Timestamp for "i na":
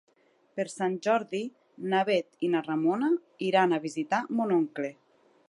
2.49-2.63